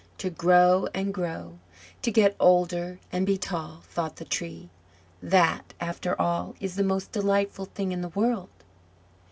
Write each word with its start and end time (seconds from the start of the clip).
"To 0.17 0.31
grow 0.31 0.87
and 0.95 1.13
grow, 1.13 1.59
to 2.01 2.11
get 2.11 2.35
older 2.39 2.99
and 3.11 3.23
be 3.23 3.37
tall," 3.37 3.83
thought 3.87 4.15
the 4.15 4.25
Tree 4.25 4.71
"that, 5.21 5.75
after 5.79 6.19
all, 6.19 6.55
is 6.59 6.73
the 6.75 6.81
most 6.83 7.11
delightful 7.11 7.65
thing 7.65 7.91
in 7.91 8.01
the 8.01 8.09
world!" 8.09 8.49